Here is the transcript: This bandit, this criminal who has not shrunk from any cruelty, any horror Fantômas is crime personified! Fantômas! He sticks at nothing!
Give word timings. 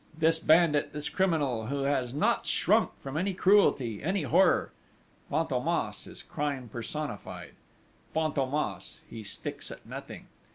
This 0.17 0.39
bandit, 0.39 0.93
this 0.93 1.09
criminal 1.09 1.67
who 1.67 1.83
has 1.83 2.11
not 2.11 2.47
shrunk 2.47 2.89
from 3.03 3.15
any 3.17 3.35
cruelty, 3.35 4.01
any 4.01 4.23
horror 4.23 4.71
Fantômas 5.31 6.07
is 6.07 6.23
crime 6.23 6.69
personified! 6.69 7.53
Fantômas! 8.15 8.97
He 9.07 9.21
sticks 9.21 9.69
at 9.69 9.85
nothing! 9.85 10.25